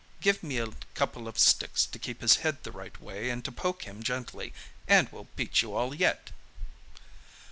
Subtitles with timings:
[0.19, 3.51] Give me a couple of sticks to keep his head the right way and to
[3.51, 4.51] poke him gently,
[4.87, 6.31] and we'll beat you all yet!"